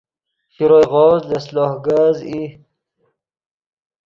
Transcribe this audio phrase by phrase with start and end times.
[0.53, 2.41] شروئے غوز لس لوہ کز ای